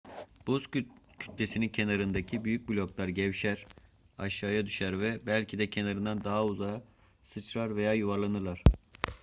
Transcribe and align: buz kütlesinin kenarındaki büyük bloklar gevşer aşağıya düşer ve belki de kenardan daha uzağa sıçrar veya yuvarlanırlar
buz 0.47 0.63
kütlesinin 1.19 1.69
kenarındaki 1.69 2.45
büyük 2.45 2.69
bloklar 2.69 3.07
gevşer 3.07 3.65
aşağıya 4.17 4.65
düşer 4.65 4.99
ve 4.99 5.25
belki 5.25 5.59
de 5.59 5.69
kenardan 5.69 6.23
daha 6.23 6.45
uzağa 6.45 6.83
sıçrar 7.33 7.75
veya 7.75 7.93
yuvarlanırlar 7.93 8.63